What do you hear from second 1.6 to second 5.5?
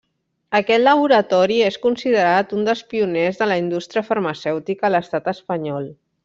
és considerat un dels pioners de la indústria farmacèutica a l'estat